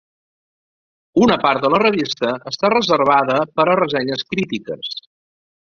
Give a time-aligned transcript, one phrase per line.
[1.25, 4.95] Una part de la revista està reservada per a ressenyes crítiques.